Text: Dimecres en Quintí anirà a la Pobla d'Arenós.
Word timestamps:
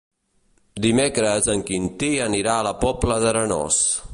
Dimecres 0.85 1.49
en 1.53 1.61
Quintí 1.67 2.11
anirà 2.29 2.57
a 2.61 2.65
la 2.69 2.73
Pobla 2.85 3.19
d'Arenós. 3.25 3.79